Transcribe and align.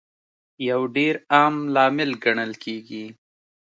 یو 0.69 0.81
ډېر 0.95 1.15
عام 1.33 1.55
لامل 1.73 2.11
ګڼل 2.23 2.51
کیږي 2.63 3.05